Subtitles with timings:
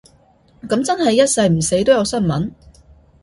[0.63, 2.51] 噉真係一世唔死都有新聞